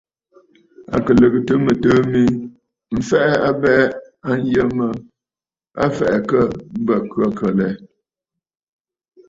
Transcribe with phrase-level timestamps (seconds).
[0.93, 2.29] À kɨ lɨ̀gɨtə̀ mɨtɨ̀ɨ̂ mi mbɨɨnə̀
[2.97, 3.83] m̀fɛ̀ʼɛ̀ abɛɛ
[4.29, 4.85] a yə mə
[5.83, 6.39] a fɛ̀ʼɛ akə
[6.85, 7.67] bə khə̂kə̀ lɛ.